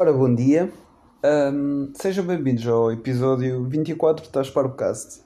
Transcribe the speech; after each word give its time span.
Ora, 0.00 0.12
bom 0.12 0.32
dia. 0.32 0.72
Ahm, 1.24 1.92
sejam 1.92 2.24
bem-vindos 2.24 2.64
ao 2.68 2.92
episódio 2.92 3.64
24 3.64 4.24
do 4.24 4.30
Tás 4.30 4.48
para 4.48 4.68
o 4.68 4.76
Cast. 4.76 5.24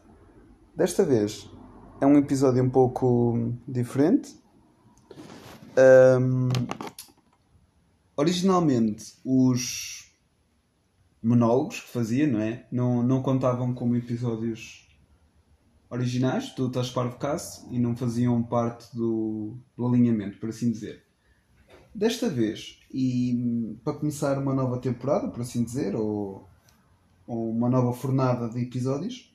Desta 0.75 1.05
vez 1.05 1.47
é 2.01 2.07
um 2.07 2.17
episódio 2.17 2.65
um 2.65 2.71
pouco 2.71 3.53
diferente. 3.69 4.35
Ahm, 5.77 6.49
originalmente, 8.17 9.13
os 9.23 10.11
monólogos 11.23 11.81
que 11.81 11.91
fazia, 11.91 12.27
não 12.27 12.41
é? 12.41 12.67
Não, 12.73 13.03
não 13.03 13.21
contavam 13.21 13.75
como 13.75 13.95
episódios 13.95 14.89
originais 15.91 16.55
do 16.55 16.71
Tás 16.71 16.89
para 16.89 17.09
o 17.09 17.19
Cast 17.19 17.67
e 17.71 17.79
não 17.79 17.95
faziam 17.95 18.43
parte 18.43 18.97
do, 18.97 19.55
do 19.77 19.87
alinhamento, 19.87 20.39
por 20.39 20.49
assim 20.49 20.71
dizer. 20.71 21.12
Desta 21.95 22.29
vez, 22.29 22.81
e 22.93 23.35
hum, 23.35 23.79
para 23.85 23.99
começar 23.99 24.39
uma 24.39 24.55
nova 24.55 24.79
temporada, 24.79 25.29
por 25.29 25.43
assim 25.43 25.63
dizer, 25.63 25.95
ou, 25.95 26.49
ou 27.27 27.51
uma 27.51 27.69
nova 27.69 27.93
fornada 27.93 28.49
de 28.49 28.63
episódios, 28.63 29.35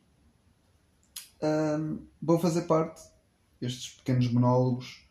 hum, 1.41 1.99
vou 2.21 2.39
fazer 2.39 2.63
parte 2.63 3.01
destes 3.61 3.95
pequenos 3.97 4.31
monólogos, 4.31 5.07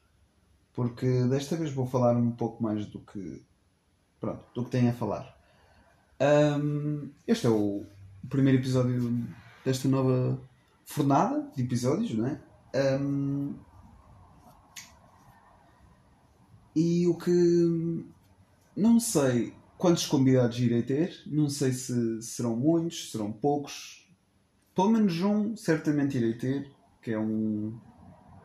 porque 0.72 1.24
desta 1.24 1.56
vez 1.56 1.72
vou 1.72 1.86
falar 1.86 2.16
um 2.16 2.32
pouco 2.32 2.62
mais 2.62 2.84
do 2.86 2.98
que, 3.00 3.42
pronto, 4.20 4.44
do 4.52 4.64
que 4.64 4.70
tenho 4.70 4.90
a 4.90 4.92
falar. 4.92 5.36
Hum, 6.20 7.10
este 7.26 7.46
é 7.46 7.50
o 7.50 7.84
primeiro 8.28 8.58
episódio 8.58 9.24
desta 9.64 9.88
nova 9.88 10.40
fornada 10.84 11.48
de 11.54 11.62
episódios, 11.62 12.12
não 12.12 12.26
é? 12.26 12.40
Hum, 12.98 13.54
e 16.76 17.06
o 17.06 17.14
que 17.14 18.04
não 18.76 19.00
sei 19.00 19.54
quantos 19.78 20.04
convidados 20.04 20.58
irei 20.58 20.82
ter, 20.82 21.22
não 21.26 21.48
sei 21.48 21.72
se 21.72 22.20
serão 22.20 22.54
muitos, 22.54 23.10
serão 23.10 23.32
poucos. 23.32 24.06
Pelo 24.74 24.90
menos 24.90 25.18
um 25.22 25.56
certamente 25.56 26.18
irei 26.18 26.34
ter, 26.34 26.70
que 27.00 27.12
é 27.12 27.18
um, 27.18 27.74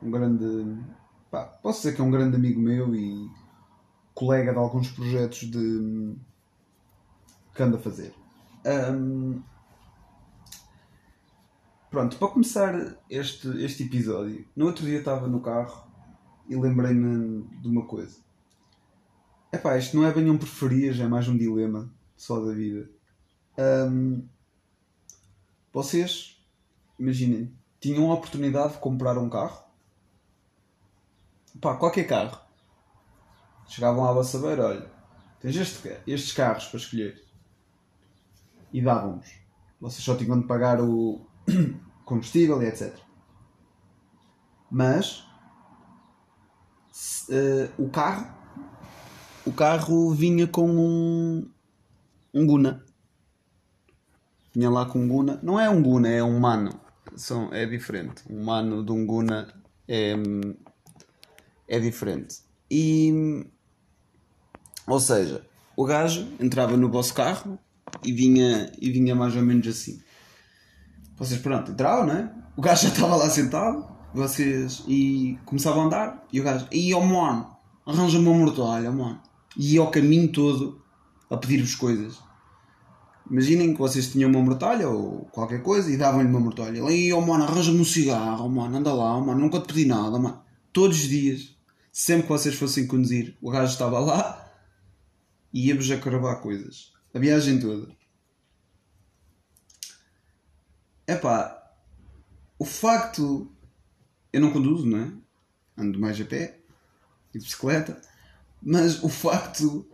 um 0.01 0.09
grande. 0.09 0.81
Pá, 1.29 1.43
posso 1.43 1.81
dizer 1.81 1.93
que 1.93 2.01
é 2.01 2.03
um 2.05 2.09
grande 2.09 2.37
amigo 2.37 2.61
meu 2.61 2.95
e 2.95 3.29
colega 4.13 4.53
de 4.53 4.57
alguns 4.57 4.89
projetos 4.89 5.39
de 5.39 6.15
que 7.53 7.61
ando 7.61 7.75
a 7.75 7.79
fazer. 7.79 8.13
Ahm, 8.65 9.41
pronto, 11.89 12.15
para 12.15 12.27
começar 12.29 12.97
este, 13.09 13.47
este 13.61 13.83
episódio, 13.83 14.47
no 14.55 14.67
outro 14.67 14.85
dia 14.85 14.99
estava 14.99 15.27
no 15.27 15.41
carro 15.41 15.90
e 16.47 16.55
lembrei-me 16.55 17.43
de 17.61 17.67
uma 17.67 17.85
coisa. 17.85 18.19
Epá, 19.51 19.77
isto 19.77 19.97
não 19.97 20.05
é 20.05 20.13
bem 20.13 20.29
um 20.29 20.37
preferias, 20.37 20.99
é 20.99 21.07
mais 21.07 21.27
um 21.27 21.37
dilema 21.37 21.93
só 22.15 22.39
da 22.39 22.53
vida. 22.53 22.89
Ahm, 23.57 24.21
vocês, 25.73 26.41
imaginem, 26.97 27.53
tinham 27.79 28.11
a 28.11 28.13
oportunidade 28.13 28.73
de 28.73 28.79
comprar 28.79 29.17
um 29.17 29.29
carro. 29.29 29.63
Pá, 31.59 31.75
qualquer 31.75 32.05
carro. 32.05 32.39
Chegavam 33.67 34.05
à 34.05 34.13
vossa 34.13 34.39
beira, 34.39 34.67
olha, 34.67 34.91
tens 35.39 35.55
este, 35.55 35.97
estes 36.07 36.31
carros 36.33 36.65
para 36.65 36.77
escolher. 36.77 37.23
E 38.71 38.81
davam-vos. 38.81 39.31
Vocês 39.79 40.03
só 40.03 40.15
tinham 40.15 40.39
de 40.39 40.47
pagar 40.47 40.79
o 40.79 41.25
combustível 42.05 42.61
e 42.61 42.67
etc. 42.67 42.95
Mas 44.69 45.25
eh, 47.29 47.69
o 47.77 47.89
carro 47.89 48.41
o 49.45 49.51
carro 49.51 50.11
vinha 50.13 50.45
com 50.47 50.69
um 50.69 51.49
um 52.33 52.45
Guna. 52.45 52.83
Vinha 54.53 54.69
lá 54.69 54.85
com 54.85 54.99
um 54.99 55.07
Guna. 55.07 55.39
Não 55.41 55.59
é 55.59 55.69
um 55.69 55.81
Guna 55.81 56.09
é 56.09 56.23
um 56.23 56.39
Mano 56.39 56.79
São, 57.15 57.53
é 57.53 57.65
diferente. 57.65 58.23
Um 58.29 58.43
Mano 58.43 58.85
de 58.85 58.91
um 58.91 59.05
Guna 59.05 59.53
é, 59.87 60.13
é 61.67 61.79
diferente. 61.79 62.39
E 62.69 63.45
ou 64.87 64.99
seja 64.99 65.45
o 65.75 65.85
gajo 65.85 66.27
entrava 66.39 66.77
no 66.77 66.89
vosso 66.89 67.13
carro 67.13 67.57
e 68.03 68.11
vinha 68.11 68.71
e 68.79 68.91
vinha 68.91 69.15
mais 69.15 69.35
ou 69.35 69.41
menos 69.41 69.67
assim. 69.67 70.01
Vocês 71.17 71.41
pronto 71.41 71.71
entravam 71.71 72.07
não 72.07 72.15
é? 72.15 72.31
O 72.55 72.61
gajo 72.61 72.83
já 72.83 72.89
estava 72.93 73.15
lá 73.15 73.29
sentado 73.29 73.90
vocês 74.13 74.83
e 74.87 75.37
começavam 75.45 75.83
a 75.83 75.85
andar 75.85 76.27
e 76.31 76.39
o 76.39 76.43
gajo 76.43 76.67
e 76.71 76.93
ó 76.93 77.01
mano 77.01 77.55
arranja-me 77.85 78.27
uma 78.27 78.37
mortalha 78.37 78.91
mano 78.91 79.21
e 79.57 79.73
ia 79.73 79.81
ao 79.81 79.91
caminho 79.91 80.31
todo 80.31 80.81
a 81.29 81.37
pedir-vos 81.37 81.75
coisas. 81.75 82.19
Imaginem 83.29 83.73
que 83.73 83.79
vocês 83.79 84.11
tinham 84.11 84.29
uma 84.29 84.41
mortalha 84.41 84.89
ou 84.89 85.25
qualquer 85.31 85.63
coisa 85.63 85.89
e 85.89 85.95
davam-lhe 85.95 86.27
uma 86.27 86.39
mortalha. 86.39 86.79
Ele, 86.79 87.13
oh 87.13 87.21
mano, 87.21 87.45
arranja-me 87.45 87.79
um 87.79 87.85
cigarro, 87.85 88.45
oh, 88.45 88.49
mano, 88.49 88.77
anda 88.77 88.93
lá, 88.93 89.15
oh, 89.15 89.21
mano, 89.21 89.39
nunca 89.39 89.61
te 89.61 89.67
pedi 89.67 89.85
nada, 89.85 90.19
mano. 90.19 90.43
Todos 90.73 90.97
os 90.97 91.07
dias, 91.07 91.55
sempre 91.91 92.23
que 92.23 92.29
vocês 92.29 92.55
fossem 92.55 92.87
conduzir, 92.87 93.37
o 93.41 93.49
gajo 93.49 93.71
estava 93.71 93.99
lá 93.99 94.51
e 95.53 95.67
ia-vos 95.67 95.87
cravar 96.01 96.41
coisas. 96.41 96.91
A 97.13 97.19
viagem 97.19 97.59
toda. 97.59 97.87
Epá, 101.07 101.61
o 102.59 102.65
facto. 102.65 103.50
Eu 104.31 104.41
não 104.41 104.51
conduzo, 104.51 104.85
não 104.85 104.99
é? 104.99 105.11
Ando 105.77 105.99
mais 105.99 106.19
a 106.19 106.25
pé 106.25 106.59
e 107.33 107.39
de 107.39 107.45
bicicleta. 107.45 107.99
Mas 108.61 109.03
o 109.03 109.09
facto 109.09 109.87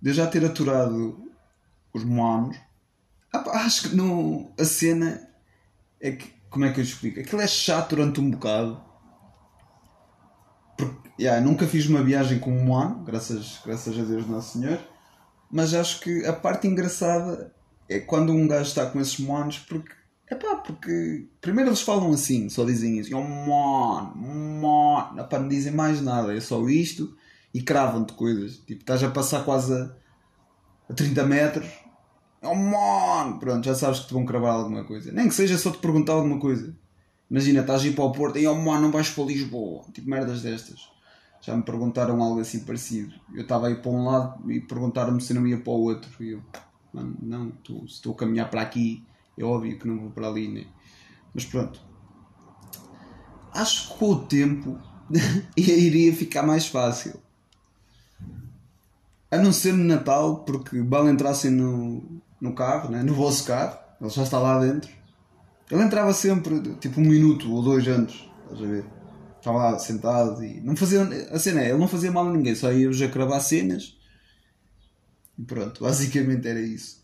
de 0.00 0.10
eu 0.10 0.14
já 0.14 0.26
ter 0.26 0.44
aturado 0.44 1.30
os 1.92 2.04
moanos, 2.04 2.56
acho 3.32 3.90
que 3.90 3.96
não, 3.96 4.52
a 4.58 4.64
cena 4.64 5.28
é 6.00 6.12
que, 6.12 6.32
como 6.50 6.64
é 6.64 6.72
que 6.72 6.80
eu 6.80 6.84
explico? 6.84 7.20
Aquilo 7.20 7.40
é 7.40 7.46
chato 7.46 7.90
durante 7.90 8.20
um 8.20 8.30
bocado. 8.30 8.82
Porque, 10.76 11.10
yeah, 11.22 11.44
nunca 11.44 11.66
fiz 11.66 11.86
uma 11.86 12.02
viagem 12.02 12.38
com 12.38 12.50
um 12.50 12.64
moano, 12.64 13.04
graças, 13.04 13.60
graças 13.64 13.98
a 13.98 14.02
Deus 14.02 14.26
Nosso 14.26 14.58
Senhor. 14.58 14.78
Mas 15.50 15.72
acho 15.72 16.00
que 16.00 16.24
a 16.26 16.32
parte 16.32 16.66
engraçada 16.66 17.54
é 17.88 18.00
quando 18.00 18.32
um 18.32 18.48
gajo 18.48 18.68
está 18.68 18.86
com 18.86 19.00
esses 19.00 19.18
moanos, 19.18 19.58
porque 19.58 19.92
é 20.34 20.38
pá, 20.38 20.56
porque 20.56 21.26
primeiro 21.40 21.70
eles 21.70 21.80
falam 21.80 22.12
assim, 22.12 22.48
só 22.48 22.64
dizem 22.64 22.98
isso, 22.98 23.16
oh, 23.16 23.22
mon, 23.22 24.12
mon, 24.14 25.18
Epá, 25.18 25.38
não 25.38 25.48
dizem 25.48 25.72
mais 25.72 26.00
nada, 26.00 26.36
é 26.36 26.40
só 26.40 26.66
isto 26.68 27.16
e 27.54 27.62
cravam-te 27.62 28.12
coisas. 28.14 28.58
Tipo, 28.58 28.80
estás 28.80 29.02
a 29.04 29.10
passar 29.10 29.44
quase 29.44 29.72
a, 29.72 29.90
a 30.90 30.94
30 30.94 31.24
metros. 31.24 31.68
Oh, 32.42 32.54
mano! 32.54 33.38
Pronto, 33.38 33.64
já 33.64 33.74
sabes 33.74 34.00
que 34.00 34.08
te 34.08 34.12
vão 34.14 34.26
cravar 34.26 34.54
alguma 34.54 34.84
coisa. 34.84 35.12
Nem 35.12 35.28
que 35.28 35.34
seja 35.34 35.56
só 35.56 35.70
te 35.70 35.78
perguntar 35.78 36.14
alguma 36.14 36.38
coisa. 36.38 36.76
Imagina, 37.30 37.60
estás 37.60 37.82
a 37.82 37.86
ir 37.86 37.94
para 37.94 38.04
o 38.04 38.12
Porto 38.12 38.38
e 38.38 38.46
oh, 38.46 38.54
mano, 38.54 38.82
não 38.82 38.90
vais 38.90 39.08
para 39.08 39.24
Lisboa. 39.24 39.84
Tipo, 39.92 40.10
merdas 40.10 40.42
destas. 40.42 40.90
Já 41.40 41.56
me 41.56 41.62
perguntaram 41.62 42.20
algo 42.22 42.40
assim 42.40 42.60
parecido. 42.60 43.14
Eu 43.32 43.42
estava 43.42 43.68
a 43.68 43.70
ir 43.70 43.80
para 43.80 43.90
um 43.90 44.04
lado 44.04 44.50
e 44.50 44.60
perguntaram-me 44.60 45.20
se 45.20 45.32
não 45.32 45.46
ia 45.46 45.58
para 45.58 45.72
o 45.72 45.80
outro. 45.80 46.10
E 46.22 46.32
eu, 46.32 46.42
mano, 46.92 47.16
não, 47.22 47.52
se 47.86 47.94
estou 47.94 48.12
a 48.12 48.16
caminhar 48.16 48.50
para 48.50 48.62
aqui, 48.62 49.04
é 49.38 49.44
óbvio 49.44 49.78
que 49.78 49.86
não 49.86 49.98
vou 49.98 50.10
para 50.10 50.28
ali, 50.28 50.48
né? 50.48 50.66
Mas 51.34 51.44
pronto. 51.44 51.80
Acho 53.52 53.92
que 53.92 53.98
com 53.98 54.10
o 54.10 54.24
tempo 54.26 54.78
iria 55.56 56.14
ficar 56.14 56.42
mais 56.42 56.66
fácil. 56.66 57.20
A 59.30 59.38
não 59.38 59.52
ser 59.52 59.72
no 59.72 59.84
Natal, 59.84 60.44
porque 60.44 60.80
Bal 60.80 61.08
entrassem 61.08 61.50
no, 61.50 62.22
no 62.40 62.54
carro, 62.54 62.90
né? 62.90 63.02
no 63.02 63.14
vosso 63.14 63.44
carro, 63.44 63.76
ele 64.00 64.10
já 64.10 64.22
está 64.22 64.38
lá 64.38 64.60
dentro. 64.60 64.90
Ele 65.70 65.82
entrava 65.82 66.12
sempre, 66.12 66.60
tipo 66.76 67.00
um 67.00 67.04
minuto 67.04 67.52
ou 67.52 67.62
dois 67.62 67.86
antes, 67.88 68.28
estás 68.44 68.62
a 68.62 68.66
ver? 68.66 68.84
Estava 69.38 69.58
lá 69.58 69.78
sentado 69.78 70.44
e 70.44 70.60
não 70.60 70.76
fazia. 70.76 71.02
A 71.32 71.38
cena 71.38 71.62
é, 71.62 71.70
ele 71.70 71.78
não 71.78 71.88
fazia 71.88 72.12
mal 72.12 72.28
a 72.28 72.32
ninguém, 72.32 72.54
só 72.54 72.72
ia 72.72 72.88
a 72.88 73.10
cravar 73.10 73.40
cenas. 73.40 73.96
E 75.38 75.42
pronto, 75.42 75.82
basicamente 75.82 76.46
era 76.46 76.60
isso. 76.60 77.03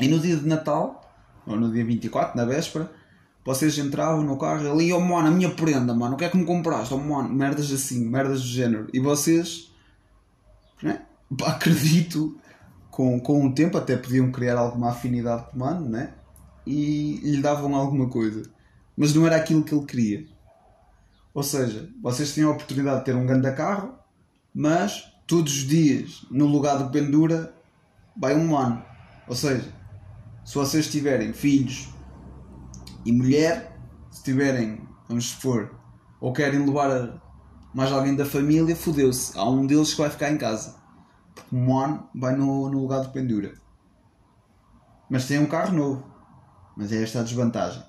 E 0.00 0.08
no 0.08 0.18
dia 0.18 0.36
de 0.36 0.46
Natal, 0.46 1.00
ou 1.46 1.56
no 1.56 1.72
dia 1.72 1.84
24, 1.84 2.36
na 2.36 2.44
véspera, 2.44 2.90
vocês 3.44 3.76
entravam 3.78 4.22
no 4.22 4.38
carro 4.38 4.64
e 4.64 4.68
ele, 4.68 4.92
oh 4.92 5.00
mano, 5.00 5.28
a 5.28 5.30
minha 5.30 5.50
prenda, 5.50 5.94
mano, 5.94 6.14
o 6.14 6.16
que 6.16 6.24
é 6.24 6.28
que 6.28 6.36
me 6.36 6.44
compraste? 6.44 6.94
Oh 6.94 6.98
mano, 6.98 7.28
merdas 7.28 7.72
assim, 7.72 8.08
merdas 8.08 8.40
do 8.40 8.48
género. 8.48 8.88
E 8.92 9.00
vocês 9.00 9.72
né? 10.82 11.02
acredito 11.44 12.36
com, 12.90 13.18
com 13.20 13.46
o 13.46 13.54
tempo 13.54 13.78
até 13.78 13.96
podiam 13.96 14.30
criar 14.30 14.58
alguma 14.58 14.90
afinidade 14.90 15.46
com 15.50 15.56
o 15.56 15.60
mano 15.60 15.88
né? 15.88 16.12
e 16.66 17.20
lhe 17.22 17.40
davam 17.40 17.74
alguma 17.74 18.08
coisa 18.08 18.42
mas 18.96 19.14
não 19.14 19.26
era 19.26 19.36
aquilo 19.36 19.64
que 19.64 19.74
ele 19.74 19.86
queria 19.86 20.26
ou 21.34 21.42
seja, 21.42 21.88
vocês 22.02 22.34
tinham 22.34 22.50
a 22.50 22.52
oportunidade 22.52 22.98
de 22.98 23.04
ter 23.06 23.16
um 23.16 23.24
grande 23.24 23.50
carro 23.52 23.94
mas 24.54 25.10
todos 25.26 25.52
os 25.54 25.66
dias 25.66 26.26
no 26.30 26.46
lugar 26.46 26.76
do 26.76 26.90
pendura 26.90 27.54
vai 28.16 28.36
um 28.36 28.48
mano 28.48 28.84
ou 29.26 29.34
seja, 29.34 29.72
se 30.44 30.54
vocês 30.54 30.90
tiverem 30.90 31.32
filhos 31.32 31.88
e 33.04 33.12
mulher 33.12 33.78
se 34.10 34.22
tiverem, 34.22 34.86
vamos 35.08 35.30
supor 35.30 35.74
ou 36.20 36.32
querem 36.32 36.64
levar 36.64 37.20
mais 37.74 37.90
alguém 37.90 38.14
da 38.14 38.24
família, 38.24 38.76
fodeu-se. 38.76 39.36
Há 39.36 39.48
um 39.48 39.66
deles 39.66 39.92
que 39.92 40.00
vai 40.00 40.10
ficar 40.10 40.30
em 40.30 40.38
casa. 40.38 40.76
tipo, 41.34 41.54
Moan 41.54 42.04
vai 42.14 42.36
no, 42.36 42.70
no 42.70 42.80
lugar 42.80 43.02
do 43.02 43.10
Pendura. 43.10 43.54
Mas 45.08 45.26
tem 45.26 45.38
um 45.38 45.46
carro 45.46 45.74
novo. 45.74 46.12
Mas 46.76 46.92
é 46.92 47.02
esta 47.02 47.20
a 47.20 47.22
desvantagem. 47.22 47.82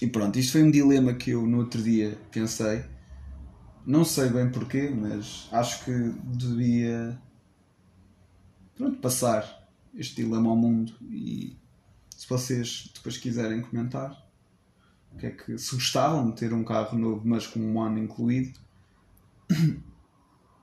E 0.00 0.06
pronto, 0.06 0.38
isto 0.38 0.52
foi 0.52 0.62
um 0.62 0.70
dilema 0.70 1.14
que 1.14 1.30
eu 1.30 1.46
no 1.46 1.58
outro 1.58 1.82
dia 1.82 2.18
pensei. 2.30 2.84
Não 3.86 4.04
sei 4.04 4.28
bem 4.28 4.50
porquê, 4.50 4.90
mas 4.90 5.48
acho 5.50 5.84
que 5.84 5.92
devia 6.24 7.18
pronto, 8.76 9.00
passar 9.00 9.57
este 9.98 10.22
dilema 10.22 10.48
ao 10.48 10.56
mundo 10.56 10.94
e 11.10 11.58
se 12.16 12.26
vocês 12.26 12.90
depois 12.94 13.18
quiserem 13.18 13.60
comentar 13.60 14.26
o 15.12 15.16
que 15.18 15.26
é 15.26 15.30
que 15.30 15.58
se 15.58 15.74
gostavam 15.74 16.30
de 16.30 16.36
ter 16.36 16.54
um 16.54 16.64
carro 16.64 16.96
novo 16.98 17.22
mas 17.26 17.46
com 17.46 17.60
um 17.60 17.82
ano 17.82 17.98
incluído 17.98 18.58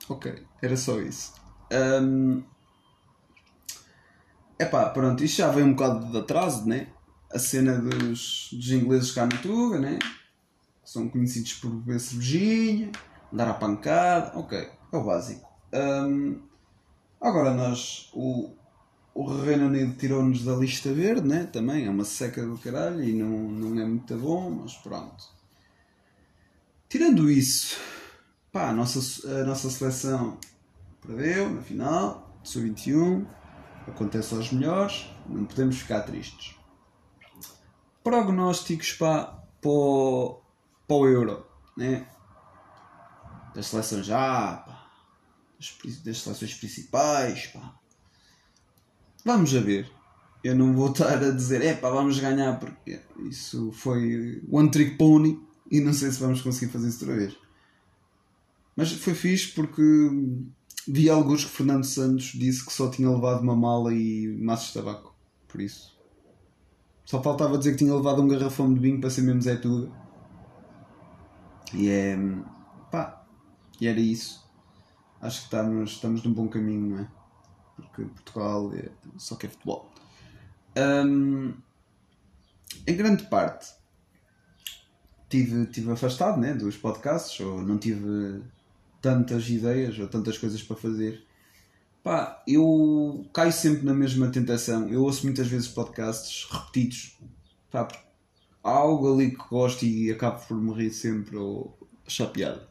ok, 0.10 0.44
era 0.62 0.76
só 0.76 1.00
isso 1.00 1.34
um, 2.02 2.44
Epá, 4.58 4.90
pronto, 4.90 5.22
isto 5.22 5.38
já 5.40 5.50
vem 5.50 5.66
um 5.66 5.74
bocado 5.74 6.12
de 6.12 6.18
atraso, 6.18 6.66
né? 6.66 6.88
A 7.34 7.38
cena 7.38 7.78
dos, 7.78 8.50
dos 8.54 8.72
ingleses 8.72 9.12
cá 9.12 9.26
na 9.26 9.38
Tuga, 9.38 9.80
né? 9.80 10.00
São 10.84 11.10
conhecidos 11.10 11.54
por 11.56 11.72
beber 11.72 12.00
cervejinha, 12.00 12.90
dar 13.34 13.50
a 13.50 13.54
pancada, 13.54 14.38
ok, 14.38 14.58
é 14.94 14.98
o 14.98 15.04
básico. 15.04 15.46
Um, 15.74 16.42
agora 17.20 17.54
nós, 17.54 18.10
o, 18.14 18.56
o 19.16 19.26
Reino 19.42 19.68
Unido 19.68 19.96
tirou-nos 19.98 20.44
da 20.44 20.54
lista 20.54 20.92
verde, 20.92 21.26
né? 21.26 21.46
Também 21.46 21.86
é 21.86 21.90
uma 21.90 22.04
seca 22.04 22.46
do 22.46 22.58
caralho 22.58 23.02
e 23.02 23.14
não, 23.14 23.30
não 23.30 23.82
é 23.82 23.86
muito 23.86 24.18
bom, 24.18 24.52
mas 24.52 24.74
pronto. 24.74 25.24
Tirando 26.90 27.32
isso, 27.32 27.78
pá, 28.52 28.70
a 28.70 28.74
nossa, 28.74 29.00
a 29.42 29.46
nossa 29.46 29.70
seleção 29.70 30.38
perdeu 31.02 31.50
na 31.50 31.62
final, 31.62 32.38
sub-21 32.44 33.26
acontece 33.88 34.36
aos 34.36 34.52
melhores, 34.52 35.10
não 35.28 35.46
podemos 35.46 35.78
ficar 35.78 36.02
tristes. 36.02 36.54
Prognósticos 38.04 38.94
pá, 38.94 39.42
para, 39.62 39.72
o, 39.72 40.42
para 40.86 40.96
o 40.98 41.08
Euro, 41.08 41.48
né? 41.78 42.06
das 43.56 43.68
seleções 43.68 44.06
já, 44.06 44.58
pá, 44.58 44.90
das, 45.58 46.04
das 46.04 46.18
seleções 46.18 46.54
principais. 46.56 47.48
Pá. 47.48 47.85
Vamos 49.26 49.54
a 49.56 49.60
ver. 49.60 49.92
Eu 50.44 50.56
não 50.56 50.74
vou 50.74 50.92
estar 50.94 51.22
a 51.22 51.32
dizer, 51.32 51.62
é 51.62 51.74
pá, 51.74 51.90
vamos 51.90 52.20
ganhar, 52.20 52.60
porque 52.60 53.02
isso 53.28 53.72
foi 53.74 54.42
one 54.50 54.72
trick 54.72 54.96
pony 54.96 55.40
e 55.70 55.82
não 55.82 55.92
sei 55.92 56.12
se 56.12 56.20
vamos 56.20 56.42
conseguir 56.42 56.72
fazer 56.72 56.88
isso 56.88 57.04
outra 57.04 57.18
vez. 57.18 57.36
Mas 58.78 58.92
foi 58.92 59.16
fixe 59.16 59.54
porque 59.54 59.82
Vi 60.88 61.10
alguns 61.10 61.44
que 61.44 61.50
Fernando 61.50 61.84
Santos 61.84 62.26
disse 62.26 62.64
que 62.64 62.72
só 62.72 62.90
tinha 62.92 63.10
levado 63.10 63.42
uma 63.42 63.56
mala 63.56 63.92
e 63.92 64.28
maços 64.40 64.68
de 64.68 64.74
tabaco. 64.76 65.16
Por 65.48 65.60
isso. 65.60 65.98
Só 67.04 67.22
faltava 67.24 67.58
dizer 67.58 67.72
que 67.72 67.80
tinha 67.80 67.96
levado 67.96 68.22
um 68.22 68.28
garrafão 68.28 68.72
de 68.72 68.80
vinho 68.80 69.00
para 69.00 69.10
ser 69.10 69.24
mesmo 69.24 69.42
Zé 69.42 69.56
Tuga. 69.56 69.92
E 71.74 71.90
é. 71.90 72.16
pá. 72.92 73.26
E 73.82 73.88
era 73.88 74.00
isso. 74.00 74.46
Acho 75.20 75.40
que 75.40 75.46
estamos, 75.46 75.92
estamos 75.92 76.24
num 76.24 76.34
bom 76.34 76.48
caminho, 76.48 76.90
não 76.90 77.00
é? 77.00 77.08
Porque 77.76 78.04
Portugal 78.04 78.72
é, 78.74 78.90
só 79.18 79.36
quer 79.36 79.50
futebol. 79.50 79.92
Um, 80.78 81.54
em 82.86 82.96
grande 82.96 83.24
parte 83.26 83.74
tive, 85.30 85.66
tive 85.68 85.92
afastado 85.92 86.40
né, 86.40 86.54
dos 86.54 86.78
podcasts, 86.78 87.40
ou 87.40 87.62
não 87.62 87.78
tive 87.78 88.42
tantas 89.02 89.50
ideias 89.50 89.98
ou 90.00 90.08
tantas 90.08 90.38
coisas 90.38 90.62
para 90.62 90.76
fazer. 90.76 91.26
Pá, 92.04 92.44
eu 92.48 93.28
caio 93.34 93.52
sempre 93.52 93.86
na 93.86 93.94
mesma 93.94 94.30
tentação. 94.30 94.88
Eu 94.90 95.04
ouço 95.04 95.26
muitas 95.26 95.48
vezes 95.48 95.68
podcasts 95.68 96.48
repetidos. 96.52 97.18
Pá, 97.72 97.88
há 98.64 98.70
algo 98.70 99.14
ali 99.14 99.32
que 99.32 99.48
gosto 99.50 99.86
e 99.86 100.12
acabo 100.12 100.40
por 100.46 100.56
morrer 100.58 100.92
sempre 100.92 101.36
ou 101.36 101.78
achar 102.06 102.28
piada. 102.28 102.68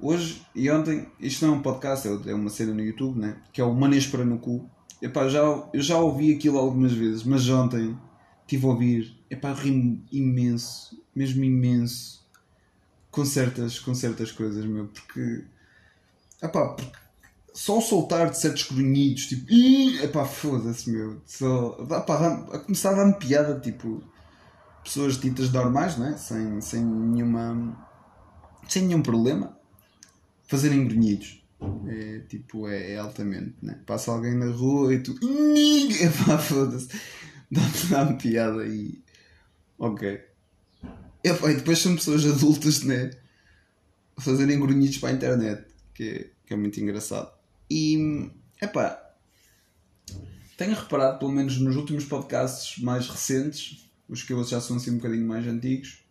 Hoje 0.00 0.46
e 0.54 0.70
ontem, 0.70 1.08
isto 1.18 1.44
não 1.44 1.54
é 1.54 1.56
um 1.56 1.62
podcast, 1.62 2.06
é, 2.06 2.30
é 2.30 2.34
uma 2.34 2.50
cena 2.50 2.72
no 2.72 2.80
YouTube, 2.80 3.18
né? 3.18 3.36
que 3.52 3.60
é 3.60 3.64
o 3.64 3.74
Manês 3.74 4.06
para 4.06 4.24
no 4.24 4.38
cu. 4.38 4.68
Epá, 5.02 5.28
já, 5.28 5.40
eu 5.40 5.82
já 5.82 5.98
ouvi 5.98 6.34
aquilo 6.34 6.58
algumas 6.58 6.92
vezes, 6.92 7.24
mas 7.24 7.48
ontem 7.48 7.96
estive 8.42 8.66
a 8.66 8.68
ouvir, 8.68 9.16
epá, 9.30 9.52
rimo 9.52 10.02
imenso, 10.10 11.00
mesmo 11.14 11.44
imenso 11.44 12.26
com 13.10 13.24
certas, 13.24 13.78
com 13.78 13.94
certas 13.94 14.32
coisas, 14.32 14.64
meu, 14.64 14.86
porque, 14.86 15.44
epá, 16.42 16.68
porque 16.68 16.98
só 17.52 17.80
soltar 17.80 18.30
de 18.30 18.38
certos 18.38 18.70
grunhidos, 18.70 19.26
tipo, 19.26 19.52
epá, 20.02 20.24
foda-se, 20.24 20.90
meu, 20.90 21.20
só, 21.26 21.76
epá, 21.80 22.46
a 22.52 22.58
começar 22.60 22.90
a 22.90 22.94
dar-me 22.94 23.14
piada, 23.14 23.58
tipo, 23.58 24.02
pessoas 24.82 25.18
ditas 25.18 25.52
normais, 25.52 25.96
não 25.96 26.06
é? 26.06 26.16
Sem, 26.16 26.60
sem 26.60 26.84
nenhuma, 26.84 27.76
sem 28.68 28.84
nenhum 28.84 29.02
problema, 29.02 29.57
fazerem 30.48 30.88
grunhidos. 30.88 31.44
É 31.86 32.20
tipo, 32.28 32.68
é, 32.68 32.92
é 32.92 32.98
altamente, 32.98 33.54
né? 33.62 33.78
Passa 33.86 34.10
alguém 34.10 34.34
na 34.34 34.46
rua 34.46 34.94
e 34.94 35.00
tu. 35.00 35.12
Epá, 36.00 36.38
foda-se. 36.38 36.88
Dá-me 37.50 37.88
dá 37.90 38.12
piada 38.14 38.66
e. 38.66 39.00
Ok. 39.78 40.20
E, 41.24 41.28
e 41.28 41.54
depois 41.54 41.78
são 41.78 41.94
pessoas 41.94 42.24
adultas, 42.26 42.82
né? 42.82 43.10
Fazerem 44.18 44.58
grunhidos 44.58 44.98
para 44.98 45.10
a 45.10 45.12
internet, 45.12 45.64
que 45.94 46.02
é, 46.02 46.30
que 46.46 46.54
é 46.54 46.56
muito 46.56 46.80
engraçado. 46.80 47.30
E, 47.70 48.30
epá, 48.60 49.14
tenho 50.56 50.74
reparado, 50.74 51.18
pelo 51.18 51.30
menos 51.30 51.58
nos 51.58 51.76
últimos 51.76 52.04
podcasts 52.04 52.82
mais 52.82 53.08
recentes, 53.08 53.88
os 54.08 54.22
que 54.22 54.32
eu 54.32 54.42
já 54.42 54.60
são 54.60 54.76
assim 54.76 54.92
um 54.92 54.96
bocadinho 54.96 55.26
mais 55.26 55.46
antigos, 55.46 56.04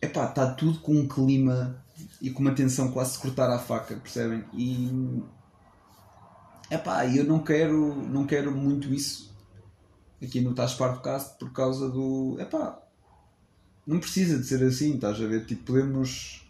epá, 0.00 0.28
está 0.28 0.54
tudo 0.54 0.80
com 0.80 0.94
um 0.94 1.08
clima 1.08 1.83
e 2.20 2.30
com 2.30 2.40
uma 2.40 2.54
tensão 2.54 2.90
quase 2.90 3.18
cortar 3.18 3.50
a 3.50 3.58
faca, 3.58 3.96
percebem? 3.96 4.44
E 4.52 5.22
epá, 6.70 7.06
eu 7.06 7.24
não 7.24 7.40
quero, 7.40 7.94
não 7.94 8.26
quero 8.26 8.50
muito 8.50 8.92
isso 8.92 9.32
aqui 10.22 10.40
no 10.40 10.54
Tás 10.54 10.76
Cast 11.02 11.38
por 11.38 11.52
causa 11.52 11.88
do 11.88 12.36
epá, 12.40 12.80
não 13.86 13.98
precisa 13.98 14.38
de 14.38 14.46
ser 14.46 14.62
assim, 14.64 14.94
estás 14.94 15.20
a 15.20 15.26
ver? 15.26 15.44
Tipo, 15.44 15.64
podemos. 15.64 16.42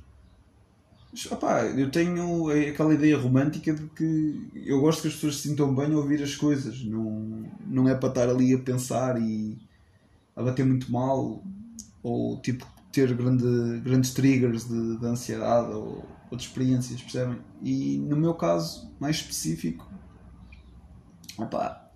Opá, 1.31 1.65
eu 1.65 1.91
tenho 1.91 2.51
aquela 2.69 2.93
ideia 2.93 3.17
romântica 3.17 3.73
de 3.73 3.87
que 3.91 4.51
eu 4.67 4.81
gosto 4.81 5.03
que 5.03 5.09
as 5.09 5.15
pessoas 5.15 5.37
se 5.37 5.49
sintam 5.49 5.73
bem 5.73 5.93
a 5.93 5.97
ouvir 5.97 6.21
as 6.21 6.35
coisas, 6.35 6.85
não, 6.85 7.45
não 7.65 7.89
é 7.89 7.95
para 7.95 8.09
estar 8.09 8.29
ali 8.29 8.53
a 8.53 8.59
pensar 8.59 9.21
e 9.21 9.57
a 10.35 10.43
bater 10.43 10.67
muito 10.67 10.91
mal 10.91 11.41
ou 12.03 12.41
tipo 12.41 12.67
ter 12.95 13.13
grande, 13.15 13.81
grandes 13.81 14.15
triggers 14.15 14.69
de, 14.69 14.99
de 14.99 15.07
ansiedade 15.07 15.73
ou, 15.73 16.07
ou 16.31 16.37
de 16.37 16.45
experiências, 16.45 17.03
percebem? 17.03 17.39
E 17.61 17.99
no 17.99 18.17
meu 18.17 18.35
caso 18.35 18.91
mais 19.01 19.17
específico, 19.17 19.91
opá, 21.37 21.91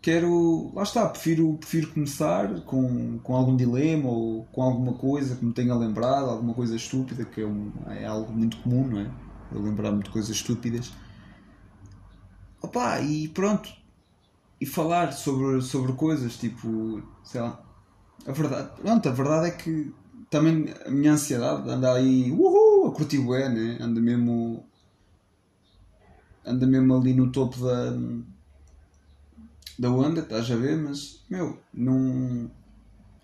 quero. 0.00 0.72
Lá 0.74 0.82
está, 0.82 1.06
prefiro, 1.08 1.54
prefiro 1.58 1.92
começar 1.92 2.60
com, 2.62 3.18
com 3.18 3.36
algum 3.36 3.56
dilema 3.56 4.08
ou 4.08 4.44
com 4.46 4.62
alguma 4.62 4.94
coisa 4.94 5.36
que 5.36 5.44
me 5.44 5.52
tenha 5.52 5.74
lembrado, 5.74 6.30
alguma 6.30 6.54
coisa 6.54 6.76
estúpida, 6.76 7.24
que 7.24 7.40
é, 7.40 7.46
um, 7.46 7.72
é 7.86 8.06
algo 8.06 8.32
muito 8.32 8.56
comum, 8.58 8.86
não 8.86 9.00
é? 9.00 9.10
Eu 9.52 9.62
lembrar-me 9.62 10.02
de 10.02 10.10
coisas 10.10 10.30
estúpidas. 10.30 10.92
Opa, 12.62 13.00
e 13.00 13.28
pronto. 13.28 13.70
E 14.60 14.66
falar 14.66 15.12
sobre, 15.12 15.60
sobre 15.60 15.92
coisas 15.92 16.36
tipo, 16.36 17.02
sei 17.22 17.40
lá. 17.40 17.62
A 18.26 18.32
verdade, 18.32 18.70
pronto, 18.80 19.08
a 19.08 19.12
verdade 19.12 19.48
é 19.48 19.50
que 19.50 19.92
também 20.30 20.66
a 20.86 20.90
minha 20.90 21.12
ansiedade 21.12 21.68
anda 21.68 21.92
aí 21.92 22.30
uhul, 22.32 22.88
a 22.88 22.92
curtir 22.92 23.18
bué, 23.18 23.48
né? 23.48 23.78
Anda 23.80 24.00
mesmo. 24.00 24.64
Anda 26.44 26.66
mesmo 26.66 26.96
ali 26.96 27.14
no 27.14 27.30
topo 27.30 27.58
da 27.58 27.92
da 29.78 29.90
onda, 29.90 30.20
estás 30.20 30.50
a 30.50 30.56
ver, 30.56 30.76
mas 30.76 31.24
meu, 31.28 31.58
não. 31.72 32.50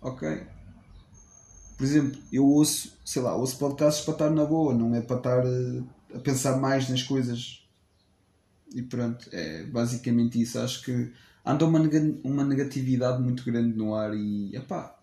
Ok. 0.01 0.47
Por 1.77 1.83
exemplo, 1.83 2.21
eu 2.31 2.45
ouço, 2.45 2.97
sei 3.05 3.21
lá, 3.21 3.35
ouço 3.35 3.57
podcasts 3.57 4.03
para 4.03 4.13
estar 4.13 4.29
na 4.29 4.45
boa, 4.45 4.73
não 4.73 4.93
é 4.93 5.01
para 5.01 5.17
estar 5.17 5.39
a, 5.39 5.49
eh, 5.49 5.83
a 6.15 6.19
pensar 6.19 6.57
mais 6.57 6.89
nas 6.89 7.01
coisas. 7.01 7.67
E 8.73 8.81
pronto, 8.81 9.27
é 9.31 9.63
basicamente 9.63 10.39
isso. 10.41 10.59
Acho 10.59 10.83
que 10.83 11.11
anda 11.45 11.65
uma, 11.65 11.79
uma 12.23 12.43
negatividade 12.43 13.21
muito 13.21 13.43
grande 13.43 13.75
no 13.77 13.95
ar 13.95 14.15
e 14.15 14.55
epá. 14.55 14.97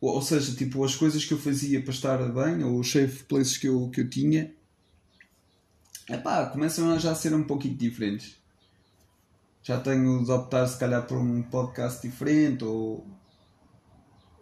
Ou, 0.00 0.14
ou 0.14 0.22
seja, 0.22 0.54
tipo, 0.54 0.84
as 0.84 0.94
coisas 0.94 1.24
que 1.24 1.34
eu 1.34 1.38
fazia 1.38 1.82
para 1.82 1.92
estar 1.92 2.18
bem, 2.32 2.64
ou 2.64 2.80
os 2.80 2.90
safe 2.90 3.24
places 3.24 3.58
que 3.58 3.68
eu, 3.68 3.90
que 3.90 4.00
eu 4.00 4.08
tinha, 4.08 4.54
epá, 6.08 6.46
começam 6.46 6.90
a 6.90 6.98
já 6.98 7.14
ser 7.14 7.34
um 7.34 7.44
pouquinho 7.44 7.76
diferentes 7.76 8.40
já 9.62 9.78
tenho 9.78 10.24
de 10.24 10.32
optar 10.32 10.66
se 10.66 10.78
calhar 10.78 11.06
por 11.06 11.18
um 11.18 11.42
podcast 11.42 12.06
diferente 12.06 12.64
ou, 12.64 13.06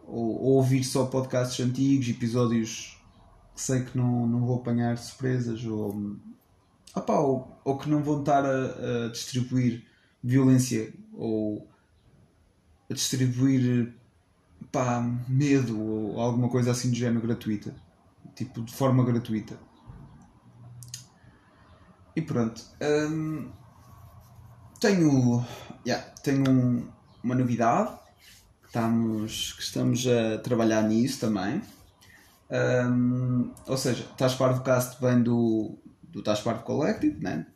ou, 0.07 0.43
ou 0.43 0.53
ouvir 0.55 0.85
só 0.85 1.07
podcasts 1.07 1.65
antigos, 1.65 2.09
episódios 2.09 2.97
que 3.55 3.61
sei 3.61 3.85
que 3.85 3.97
não, 3.97 4.27
não 4.27 4.47
vou 4.47 4.57
apanhar 4.57 4.97
surpresas 4.97 5.65
ou 5.65 6.17
opá, 6.95 7.19
ou, 7.19 7.61
ou 7.65 7.77
que 7.77 7.89
não 7.89 8.03
vão 8.03 8.21
estar 8.21 8.45
a, 8.45 9.07
a 9.07 9.09
distribuir 9.09 9.85
violência 10.23 10.93
ou 11.13 11.69
a 12.91 12.95
distribuir 12.95 13.93
pá, 14.73 15.01
medo 15.29 15.81
ou 15.81 16.21
alguma 16.21 16.49
coisa 16.49 16.71
assim 16.71 16.91
de 16.91 16.99
género 16.99 17.27
gratuita. 17.27 17.75
Tipo, 18.35 18.63
de 18.63 18.73
forma 18.73 19.05
gratuita. 19.05 19.59
E 22.15 22.23
pronto. 22.23 22.63
Hum, 22.81 23.51
tenho, 24.81 25.45
yeah, 25.87 26.05
tenho 26.23 26.49
um, 26.49 26.89
uma 27.23 27.35
novidade. 27.35 27.97
Estamos, 28.67 29.53
que 29.55 29.63
estamos 29.63 30.07
a 30.07 30.39
trabalhar 30.39 30.83
nisso 30.83 31.21
também. 31.21 31.63
Um, 32.51 33.53
ou 33.67 33.77
seja, 33.77 34.05
Tás 34.17 34.35
Parvo 34.35 34.63
Cast 34.63 35.01
vem 35.01 35.23
do, 35.23 35.79
do 36.03 36.23
Tás 36.23 36.41
Parvo 36.41 36.63
Collective, 36.63 37.19
né? 37.21 37.47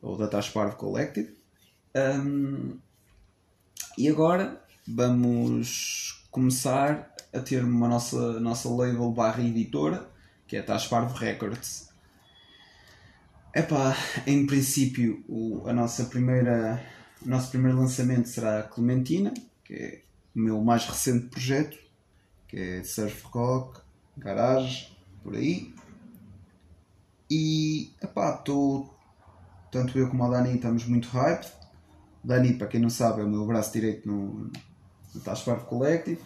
ou 0.00 0.16
da 0.16 0.26
Tás 0.26 0.48
Parvo 0.48 0.76
Collective. 0.76 1.36
Um, 1.94 2.78
e 3.96 4.08
agora 4.08 4.62
vamos 4.86 6.24
começar 6.30 7.14
a 7.32 7.40
ter 7.40 7.64
uma 7.64 7.88
nossa, 7.88 8.38
nossa 8.40 8.68
label 8.68 9.10
barra 9.10 9.42
editora, 9.42 10.08
que 10.46 10.56
é 10.56 10.60
a 10.60 10.62
Tás 10.62 10.86
Parvo 10.86 11.14
Records. 11.14 11.88
Epá, 13.54 13.96
em 14.26 14.46
princípio 14.46 15.24
o, 15.28 15.66
a 15.66 15.72
nossa 15.72 16.04
primeira, 16.04 16.82
o 17.24 17.28
nosso 17.28 17.50
primeiro 17.50 17.78
lançamento 17.78 18.28
será 18.28 18.62
Clementina, 18.62 19.32
que 19.64 19.74
é 19.74 20.02
o 20.34 20.38
meu 20.38 20.62
mais 20.62 20.84
recente 20.86 21.26
projeto, 21.26 21.76
que 22.46 22.56
é 22.56 22.84
surf 22.84 23.22
rock, 23.24 23.80
garage, 24.16 24.96
por 25.22 25.34
aí. 25.34 25.74
E 27.30 27.90
epá, 28.02 28.36
estou, 28.36 28.94
tanto 29.70 29.98
eu 29.98 30.08
como 30.08 30.24
a 30.24 30.30
Dani 30.30 30.54
estamos 30.54 30.84
muito 30.84 31.08
hyped. 31.08 31.57
Dani, 32.28 32.52
para 32.52 32.66
quem 32.66 32.78
não 32.78 32.90
sabe, 32.90 33.22
é 33.22 33.24
o 33.24 33.28
meu 33.28 33.46
braço 33.46 33.72
direito 33.72 34.06
no, 34.06 34.50
no 35.14 35.20
Tasparv 35.24 35.64
Collective. 35.64 36.20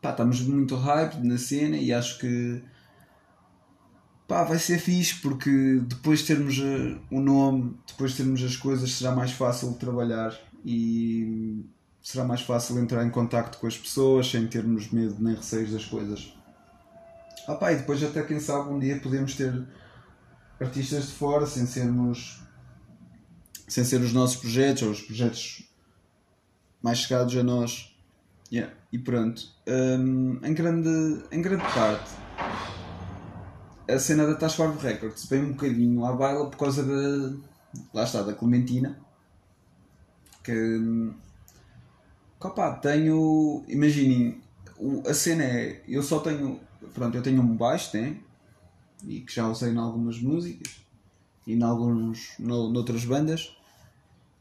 Pá, 0.00 0.12
estamos 0.12 0.40
muito 0.40 0.76
hyped 0.76 1.22
na 1.26 1.36
cena 1.36 1.76
e 1.76 1.92
acho 1.92 2.18
que 2.18 2.62
pá, 4.26 4.44
vai 4.44 4.58
ser 4.58 4.78
fixe 4.78 5.20
porque 5.20 5.80
depois 5.82 6.20
de 6.20 6.28
termos 6.28 6.58
eh, 6.58 6.98
o 7.10 7.20
nome, 7.20 7.76
depois 7.86 8.12
de 8.12 8.18
termos 8.18 8.42
as 8.42 8.56
coisas, 8.56 8.90
será 8.90 9.14
mais 9.14 9.32
fácil 9.32 9.74
trabalhar 9.74 10.34
e 10.64 11.66
será 12.02 12.24
mais 12.24 12.40
fácil 12.40 12.78
entrar 12.78 13.04
em 13.04 13.10
contacto 13.10 13.58
com 13.58 13.66
as 13.66 13.76
pessoas 13.76 14.30
sem 14.30 14.46
termos 14.46 14.90
medo 14.90 15.16
nem 15.18 15.34
receios 15.34 15.70
das 15.70 15.84
coisas. 15.84 16.34
Ah, 17.46 17.56
pá, 17.56 17.72
e 17.72 17.76
depois 17.76 18.02
até 18.02 18.22
quem 18.22 18.40
sabe 18.40 18.70
um 18.70 18.78
dia 18.78 18.98
podemos 18.98 19.34
ter 19.34 19.66
artistas 20.58 21.08
de 21.08 21.12
fora 21.12 21.44
sem 21.44 21.66
sermos 21.66 22.47
sem 23.68 23.84
ser 23.84 24.00
os 24.00 24.12
nossos 24.12 24.36
projetos 24.36 24.82
ou 24.82 24.90
os 24.90 25.00
projetos 25.00 25.62
mais 26.82 26.98
chegados 26.98 27.36
a 27.36 27.42
nós. 27.42 27.94
Yeah. 28.50 28.74
E 28.92 28.98
pronto. 28.98 29.42
Um, 29.66 30.38
em, 30.42 30.54
grande, 30.54 31.22
em 31.30 31.42
grande 31.42 31.62
parte 31.74 32.10
a 33.88 33.98
cena 33.98 34.26
da 34.26 34.34
Tasfarm 34.34 34.76
Records 34.76 35.24
vem 35.26 35.42
um 35.42 35.52
bocadinho 35.52 36.04
à 36.04 36.12
baila 36.12 36.50
por 36.50 36.58
causa 36.58 36.84
da. 36.84 37.36
Lá 37.94 38.04
está, 38.04 38.22
da 38.22 38.34
Clementina. 38.34 38.98
Que. 40.44 41.10
Opa, 42.40 42.72
tenho. 42.74 43.64
Imaginem, 43.66 44.40
a 45.06 45.14
cena 45.14 45.44
é. 45.44 45.82
Eu 45.88 46.02
só 46.02 46.20
tenho. 46.20 46.60
Pronto, 46.92 47.16
eu 47.16 47.22
tenho 47.22 47.40
um 47.40 47.56
baixo, 47.56 47.96
né? 47.96 48.18
E 49.04 49.20
que 49.20 49.34
já 49.34 49.48
usei 49.48 49.72
em 49.72 49.78
algumas 49.78 50.20
músicas 50.20 50.80
e 51.46 51.54
em 51.54 51.62
alguns. 51.62 52.34
No, 52.38 52.68
noutras 52.68 53.04
bandas. 53.04 53.56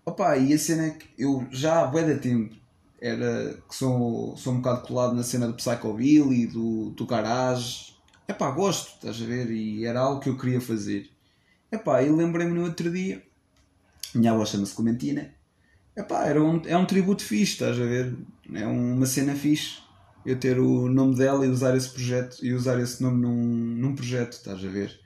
Opa, 0.08 0.38
e 0.38 0.54
a 0.54 0.58
cena 0.58 0.86
é 0.86 0.92
que 0.92 1.06
eu 1.18 1.46
já 1.52 1.82
há 1.82 1.88
bem 1.88 2.06
de 2.06 2.16
tempo 2.16 2.56
era 2.98 3.62
que 3.68 3.76
sou, 3.76 4.38
sou 4.38 4.54
um 4.54 4.62
bocado 4.62 4.88
colado 4.88 5.14
na 5.14 5.22
cena 5.22 5.48
do 5.48 5.56
Psychobilly, 5.56 6.48
do, 6.48 6.92
do 6.92 7.06
garage 7.06 7.94
é 8.26 8.34
gosto, 8.34 8.96
estás 8.96 9.22
a 9.22 9.26
ver? 9.26 9.52
E 9.52 9.84
era 9.84 10.00
algo 10.00 10.22
que 10.22 10.30
eu 10.30 10.38
queria 10.38 10.62
fazer. 10.62 11.10
É 11.70 11.76
e 11.76 12.10
lembrei-me 12.10 12.54
no 12.54 12.64
outro 12.64 12.90
dia, 12.90 13.22
minha 14.16 14.32
avó 14.32 14.46
chama-se 14.46 14.74
Clementina. 14.74 15.34
É 15.94 16.06
era 16.26 16.42
um, 16.42 16.62
é 16.66 16.78
um 16.78 16.86
tributo 16.86 17.22
fixe, 17.22 17.52
estás 17.54 17.78
a 17.78 17.84
ver? 17.84 18.16
É 18.54 18.66
uma 18.66 19.06
cena 19.06 19.36
fixe 19.36 19.80
eu 20.26 20.40
ter 20.40 20.58
o 20.58 20.88
nome 20.88 21.18
dela 21.18 21.46
e 21.46 21.50
usar 21.50 21.76
esse 21.76 21.90
projeto 21.90 22.38
e 22.42 22.54
usar 22.54 22.80
esse 22.80 23.04
nome 23.04 23.22
num, 23.22 23.44
num 23.76 23.94
projeto, 23.94 24.38
estás 24.38 24.64
a 24.64 24.70
ver? 24.70 24.98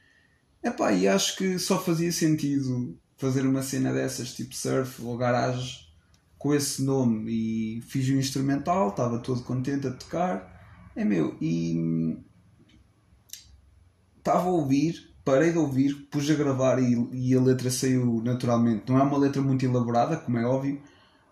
É 0.62 0.70
pá, 0.70 0.94
e 0.94 1.08
acho 1.08 1.38
que 1.38 1.58
só 1.58 1.80
fazia 1.80 2.12
sentido 2.12 2.96
fazer 3.22 3.46
uma 3.46 3.62
cena 3.62 3.94
dessas, 3.94 4.34
tipo 4.34 4.56
surf 4.56 5.00
ou 5.04 5.16
garagem, 5.16 5.80
com 6.40 6.56
esse 6.56 6.84
nome. 6.84 7.32
E 7.32 7.82
fiz 7.84 8.10
um 8.10 8.18
instrumental, 8.18 8.90
estava 8.90 9.20
todo 9.20 9.44
contente 9.44 9.88
a 9.88 9.92
tocar. 9.92 10.90
É 10.96 11.06
meu, 11.06 11.38
e 11.40 12.18
estava 14.18 14.50
a 14.50 14.52
ouvir, 14.52 15.14
parei 15.24 15.52
de 15.52 15.60
ouvir, 15.60 15.94
pus 16.10 16.30
a 16.30 16.34
gravar 16.34 16.80
e, 16.80 17.08
e, 17.14 17.36
a 17.36 17.40
letra 17.40 17.70
saiu 17.70 18.22
naturalmente. 18.24 18.90
Não 18.90 19.00
é 19.00 19.04
uma 19.04 19.18
letra 19.18 19.42
muito 19.42 19.64
elaborada, 19.64 20.18
como 20.18 20.40
é 20.40 20.46
óbvio, 20.46 20.82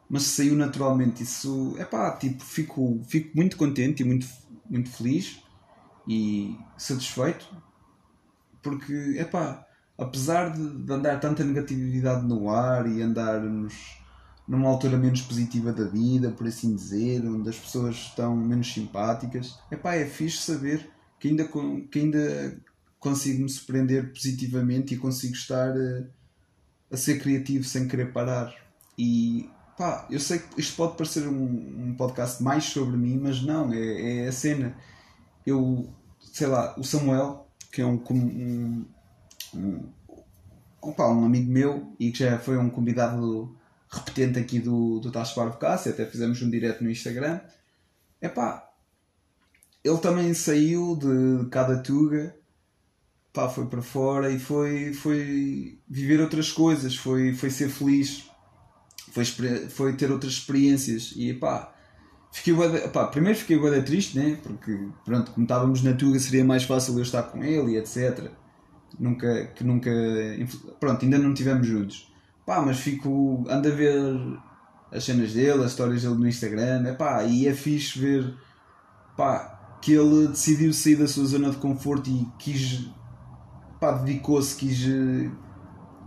mas 0.07 0.23
saiu 0.23 0.55
naturalmente. 0.55 1.23
Isso, 1.23 1.75
é 1.79 1.85
pá, 1.85 2.11
tipo, 2.11 2.43
fico, 2.43 3.01
fico 3.07 3.35
muito 3.35 3.57
contente 3.57 4.03
e 4.03 4.05
muito, 4.05 4.27
muito 4.69 4.91
feliz 4.91 5.41
e 6.07 6.55
satisfeito, 6.77 7.45
porque, 8.61 9.15
é 9.17 9.25
pá, 9.25 9.67
apesar 9.99 10.51
de, 10.51 10.83
de 10.83 10.93
andar 10.93 11.19
tanta 11.19 11.43
negatividade 11.43 12.25
no 12.25 12.49
ar 12.49 12.87
e 12.89 13.01
andarmos 13.01 13.99
numa 14.47 14.67
altura 14.67 14.97
menos 14.97 15.21
positiva 15.21 15.71
da 15.71 15.85
vida, 15.85 16.31
por 16.31 16.47
assim 16.47 16.73
dizer, 16.73 17.23
onde 17.23 17.49
as 17.49 17.57
pessoas 17.57 17.95
estão 17.95 18.35
menos 18.35 18.73
simpáticas, 18.73 19.59
é 19.69 19.75
pá, 19.75 19.93
é 19.93 20.05
fixe 20.05 20.37
saber 20.37 20.89
que 21.19 21.27
ainda, 21.27 21.47
que 21.91 21.99
ainda 21.99 22.59
consigo 22.99 23.43
me 23.43 23.49
surpreender 23.49 24.11
positivamente 24.11 24.95
e 24.95 24.97
consigo 24.97 25.33
estar 25.33 25.71
a, 25.71 25.79
eh, 25.79 26.03
a 26.91 26.97
ser 26.97 27.19
criativo 27.19 27.63
sem 27.63 27.87
querer 27.87 28.11
parar. 28.11 28.55
E 28.97 29.49
pá, 29.77 30.07
eu 30.09 30.19
sei 30.19 30.39
que 30.39 30.59
isto 30.59 30.75
pode 30.75 30.97
parecer 30.97 31.27
um, 31.27 31.89
um 31.89 31.95
podcast 31.95 32.41
mais 32.41 32.63
sobre 32.63 32.97
mim, 32.97 33.19
mas 33.21 33.41
não, 33.43 33.71
é, 33.71 34.23
é 34.23 34.27
a 34.27 34.31
cena. 34.31 34.75
Eu, 35.45 35.87
sei 36.19 36.47
lá, 36.47 36.73
o 36.77 36.83
Samuel, 36.83 37.47
que 37.71 37.81
é 37.81 37.85
um, 37.85 38.01
um, 38.09 38.85
um, 39.53 39.83
opa, 40.81 41.07
um 41.07 41.25
amigo 41.25 41.51
meu 41.51 41.95
e 41.99 42.11
que 42.11 42.19
já 42.19 42.37
foi 42.39 42.57
um 42.57 42.69
convidado 42.69 43.55
repetente 43.89 44.39
aqui 44.39 44.59
do, 44.59 44.99
do 44.99 45.11
Tacho 45.11 45.35
Barbo 45.35 45.57
Cássio, 45.57 45.91
até 45.91 46.05
fizemos 46.05 46.41
um 46.41 46.49
direto 46.49 46.83
no 46.83 46.91
Instagram. 46.91 47.39
É 48.21 48.29
pá, 48.29 48.69
ele 49.83 49.97
também 49.97 50.33
saiu 50.33 50.95
de 50.95 51.49
cada 51.49 51.81
tuga 51.81 52.35
pá, 53.33 53.49
foi 53.49 53.65
para 53.67 53.81
fora 53.81 54.31
e 54.31 54.39
foi, 54.39 54.93
foi 54.93 55.79
viver 55.87 56.19
outras 56.19 56.51
coisas, 56.51 56.95
foi, 56.95 57.33
foi 57.33 57.49
ser 57.49 57.69
feliz, 57.69 58.29
foi, 59.11 59.25
foi 59.25 59.95
ter 59.95 60.11
outras 60.11 60.33
experiências 60.33 61.13
e 61.15 61.33
pá, 61.33 61.73
fiquei 62.31 62.53
pá, 62.91 63.07
primeiro 63.07 63.37
fiquei 63.37 63.59
bem 63.59 63.81
triste, 63.83 64.17
né? 64.17 64.37
Porque 64.43 64.77
pronto, 65.05 65.31
como 65.31 65.45
estávamos 65.45 65.83
na 65.83 65.93
Tuga 65.93 66.19
seria 66.19 66.43
mais 66.43 66.63
fácil 66.63 66.97
eu 66.97 67.03
estar 67.03 67.23
com 67.23 67.43
ele 67.43 67.73
e 67.73 67.77
etc. 67.77 68.31
Nunca, 68.97 69.47
que 69.47 69.63
nunca, 69.63 69.91
pronto, 70.79 71.03
ainda 71.03 71.17
não 71.17 71.33
tivemos 71.33 71.67
juntos. 71.67 72.11
Pá, 72.45 72.61
mas 72.61 72.79
fico, 72.79 73.45
ando 73.49 73.67
a 73.67 73.71
ver 73.71 73.93
as 74.91 75.03
cenas 75.03 75.33
dele, 75.33 75.63
as 75.63 75.71
histórias 75.71 76.01
dele 76.01 76.15
no 76.15 76.27
Instagram, 76.27 76.87
é 76.87 76.93
pá, 76.93 77.23
e 77.23 77.47
é 77.47 77.53
fixe 77.53 77.99
ver, 77.99 78.33
pá, 79.15 79.77
que 79.81 79.93
ele 79.93 80.27
decidiu 80.27 80.73
sair 80.73 80.95
da 80.95 81.07
sua 81.07 81.25
zona 81.25 81.51
de 81.51 81.57
conforto 81.57 82.09
e 82.09 82.27
quis 82.39 82.89
pá, 83.79 83.91
dedicou-se, 83.93 84.55
quis. 84.55 84.85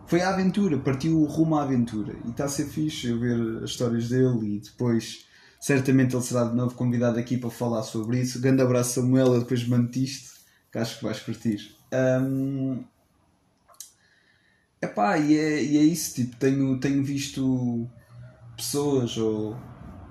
Foi 0.06 0.20
à 0.20 0.30
aventura, 0.30 0.78
partiu 0.78 1.24
rumo 1.24 1.56
à 1.56 1.62
aventura. 1.62 2.14
E 2.24 2.30
está 2.30 2.44
a 2.44 2.48
ser 2.48 2.66
fixe 2.66 3.08
eu 3.08 3.18
ver 3.18 3.62
as 3.62 3.70
histórias 3.70 4.08
dele 4.08 4.56
e 4.56 4.60
depois. 4.60 5.26
Certamente 5.60 6.14
ele 6.14 6.24
será 6.24 6.44
de 6.44 6.56
novo 6.56 6.74
convidado 6.74 7.18
aqui 7.18 7.38
para 7.38 7.48
falar 7.48 7.82
sobre 7.82 8.20
isso. 8.20 8.40
Grande 8.40 8.62
abraço, 8.62 9.00
Samuel. 9.00 9.38
Depois 9.38 9.66
mantiste, 9.66 10.32
que 10.70 10.78
acho 10.78 10.98
que 10.98 11.04
vais 11.04 11.20
curtir. 11.20 11.76
Um, 11.92 12.84
epá, 14.80 15.18
e 15.18 15.37
é, 15.37 15.62
e 15.62 15.78
é 15.78 15.82
isso. 15.82 16.14
Tipo, 16.14 16.37
tenho, 16.37 16.78
tenho 16.80 17.04
visto 17.04 17.88
pessoas 18.56 19.16
ou 19.16 19.56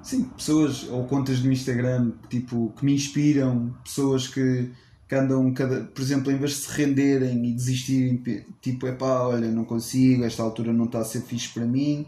sim, 0.04 0.24
pessoas 0.26 0.88
ou 0.90 1.06
contas 1.06 1.42
no 1.44 1.52
Instagram 1.52 2.12
tipo, 2.30 2.74
que 2.78 2.86
me 2.86 2.94
inspiram, 2.94 3.76
pessoas 3.84 4.28
que 4.28 4.72
que 5.12 5.16
andam, 5.16 5.54
cada, 5.54 5.84
por 5.84 6.02
exemplo, 6.02 6.32
em 6.32 6.38
vez 6.38 6.52
de 6.52 6.58
se 6.60 6.72
renderem 6.72 7.46
e 7.46 7.52
desistirem, 7.52 8.24
tipo, 8.62 8.88
é 8.88 8.98
olha, 9.02 9.52
não 9.52 9.66
consigo, 9.66 10.24
esta 10.24 10.42
altura 10.42 10.72
não 10.72 10.86
está 10.86 11.00
a 11.00 11.04
ser 11.04 11.20
fixe 11.24 11.50
para 11.50 11.66
mim, 11.66 12.08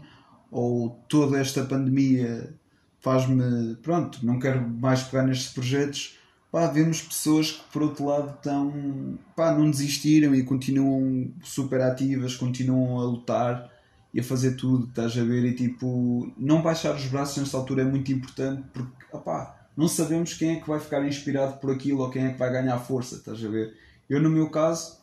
ou 0.50 0.88
toda 1.06 1.38
esta 1.38 1.64
pandemia 1.64 2.54
faz-me, 3.00 3.74
pronto, 3.82 4.24
não 4.24 4.38
quero 4.38 4.66
mais 4.66 5.02
pegar 5.02 5.26
nestes 5.26 5.52
projetos, 5.52 6.18
pá, 6.54 6.68
vemos 6.68 7.02
pessoas 7.02 7.50
que 7.50 7.64
por 7.72 7.82
outro 7.82 8.06
lado 8.06 8.32
estão, 8.32 9.18
pá, 9.34 9.52
não 9.52 9.68
desistiram 9.68 10.32
e 10.36 10.44
continuam 10.44 11.32
super 11.42 11.80
ativas, 11.80 12.36
continuam 12.36 13.00
a 13.00 13.04
lutar 13.06 13.72
e 14.14 14.20
a 14.20 14.22
fazer 14.22 14.52
tudo, 14.52 14.86
estás 14.86 15.18
a 15.18 15.24
ver? 15.24 15.44
E 15.46 15.56
tipo, 15.56 16.32
não 16.38 16.62
baixar 16.62 16.94
os 16.94 17.06
braços 17.06 17.38
nesta 17.38 17.56
altura 17.56 17.82
é 17.82 17.84
muito 17.84 18.12
importante 18.12 18.62
porque, 18.72 19.04
opá, 19.12 19.66
não 19.76 19.88
sabemos 19.88 20.34
quem 20.34 20.50
é 20.50 20.60
que 20.60 20.68
vai 20.68 20.78
ficar 20.78 21.04
inspirado 21.04 21.58
por 21.58 21.72
aquilo 21.72 22.02
ou 22.02 22.08
quem 22.08 22.24
é 22.24 22.32
que 22.32 22.38
vai 22.38 22.52
ganhar 22.52 22.78
força, 22.78 23.16
estás 23.16 23.44
a 23.44 23.48
ver? 23.48 23.76
Eu, 24.08 24.22
no 24.22 24.30
meu 24.30 24.48
caso, 24.48 25.00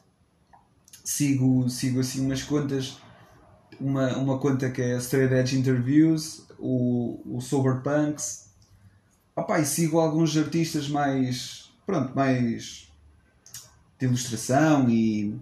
sigo, 1.03 1.70
sigo 1.70 2.00
assim 2.00 2.25
umas 2.25 2.43
contas, 2.43 2.98
uma, 3.77 4.15
uma 4.15 4.38
conta 4.38 4.70
que 4.70 4.81
é 4.81 4.96
Straight 5.00 5.34
Edge 5.34 5.60
Interviews, 5.60 6.48
o, 6.58 7.20
o 7.25 7.41
Sober 7.41 7.81
Punks, 7.81 8.50
opá, 9.36 9.60
e 9.60 9.66
sigo 9.66 10.00
alguns 10.00 10.36
artistas 10.38 10.88
mais, 10.88 11.72
pronto, 11.86 12.16
mais 12.16 12.92
de 14.00 14.06
ilustração 14.06 14.90
e 14.90 15.40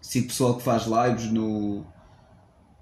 sigo 0.00 0.28
pessoal 0.28 0.56
que 0.56 0.62
faz 0.62 0.84
lives 0.84 1.30
no, 1.30 1.84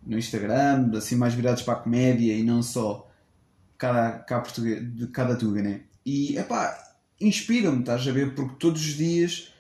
no 0.07 0.19
Instagram, 0.19 0.90
assim 0.97 1.17
mais 1.17 1.35
virados 1.35 1.62
para 1.62 1.75
a 1.75 1.81
comédia 1.83 2.35
e 2.35 2.43
não 2.43 2.62
só 2.62 3.09
cada, 3.76 4.19
cada 4.21 4.43
português, 4.43 4.95
de 4.95 5.07
cada 5.09 5.37
tuga, 5.37 5.62
né? 5.62 5.83
E, 6.05 6.38
epá, 6.38 6.97
inspira-me, 7.21 7.81
estás 7.81 8.07
a 8.07 8.12
ver? 8.12 8.35
Porque 8.35 8.57
todos 8.59 8.81
os 8.81 8.95
dias, 8.95 9.52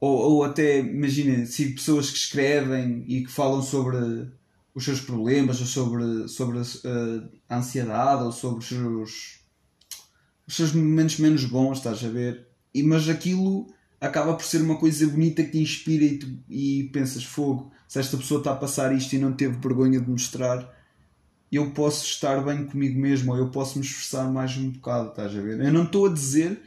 ou, 0.00 0.18
ou 0.18 0.44
até, 0.44 0.80
imagina, 0.80 1.46
sigo 1.46 1.76
pessoas 1.76 2.10
que 2.10 2.18
escrevem 2.18 3.04
e 3.06 3.22
que 3.24 3.30
falam 3.30 3.62
sobre 3.62 4.28
os 4.74 4.84
seus 4.84 5.00
problemas, 5.00 5.60
ou 5.60 5.66
sobre, 5.66 6.28
sobre 6.28 6.58
uh, 6.58 7.28
a 7.48 7.58
ansiedade, 7.58 8.24
ou 8.24 8.32
sobre 8.32 8.60
os 8.60 8.68
seus, 8.68 9.39
os 10.50 10.56
seus 10.56 10.72
momentos 10.72 11.18
menos 11.20 11.44
bons, 11.44 11.78
estás 11.78 12.04
a 12.04 12.08
ver? 12.08 12.44
E, 12.74 12.82
mas 12.82 13.08
aquilo 13.08 13.72
acaba 14.00 14.34
por 14.34 14.44
ser 14.44 14.60
uma 14.60 14.76
coisa 14.76 15.06
bonita 15.06 15.44
que 15.44 15.52
te 15.52 15.58
inspira 15.60 16.04
e, 16.04 16.18
tu, 16.18 16.26
e 16.48 16.90
pensas, 16.92 17.22
fogo, 17.22 17.70
se 17.86 18.00
esta 18.00 18.16
pessoa 18.16 18.40
está 18.40 18.52
a 18.52 18.56
passar 18.56 18.92
isto 18.92 19.12
e 19.12 19.18
não 19.18 19.32
teve 19.32 19.56
vergonha 19.58 20.00
de 20.00 20.10
mostrar, 20.10 20.68
eu 21.52 21.70
posso 21.70 22.04
estar 22.04 22.42
bem 22.42 22.66
comigo 22.66 22.98
mesmo 22.98 23.30
ou 23.30 23.38
eu 23.38 23.48
posso 23.50 23.78
me 23.78 23.84
esforçar 23.84 24.28
mais 24.28 24.56
um 24.56 24.70
bocado, 24.70 25.10
estás 25.10 25.36
a 25.36 25.40
ver? 25.40 25.60
Eu 25.60 25.72
não 25.72 25.84
estou 25.84 26.06
a 26.06 26.12
dizer 26.12 26.60